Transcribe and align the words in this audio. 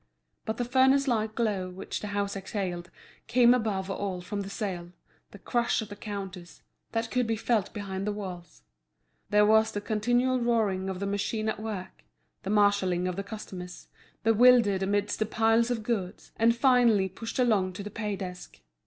But 0.45 0.57
the 0.57 0.65
furnace 0.65 1.07
like 1.07 1.35
glow 1.35 1.69
which 1.69 1.99
the 1.99 2.07
house 2.07 2.35
exhaled 2.35 2.89
came 3.27 3.53
above 3.53 3.87
all 3.91 4.19
from 4.19 4.41
the 4.41 4.49
sale, 4.49 4.93
the 5.29 5.37
crush 5.37 5.79
at 5.79 5.89
the 5.89 5.95
counters, 5.95 6.63
that 6.91 7.11
could 7.11 7.27
be 7.27 7.35
felt 7.35 7.71
behind 7.71 8.07
the 8.07 8.11
walls. 8.11 8.63
There 9.29 9.45
was 9.45 9.71
the 9.71 9.79
continual 9.79 10.39
roaring 10.39 10.89
of 10.89 10.99
the 10.99 11.05
machine 11.05 11.47
at 11.49 11.59
work, 11.61 12.03
the 12.41 12.49
marshalling 12.49 13.07
of 13.07 13.15
the 13.15 13.21
customers, 13.23 13.89
bewildered 14.23 14.81
amidst 14.81 15.19
the 15.19 15.27
piles 15.27 15.69
of 15.69 15.83
goods, 15.83 16.31
and 16.35 16.55
finally 16.55 17.07
pushed 17.07 17.37
along 17.37 17.73
to 17.73 17.83
the 17.83 17.91
pay 17.91 18.15
desk. 18.15 18.59